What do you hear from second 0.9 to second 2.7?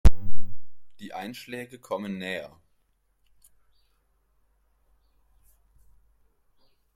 Die Einschläge kommen näher.